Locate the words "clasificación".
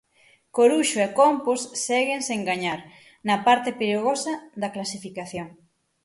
4.75-5.47